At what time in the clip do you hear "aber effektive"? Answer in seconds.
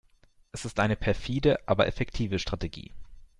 1.67-2.39